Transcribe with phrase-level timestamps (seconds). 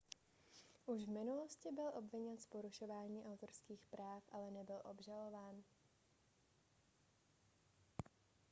[0.85, 5.63] už v minulosti byl obviněn z porušování autorských práv ale nebyl obžalován